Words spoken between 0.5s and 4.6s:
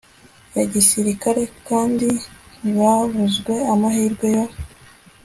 ya gisirikare kandi ntibabuzwe amahirwe yo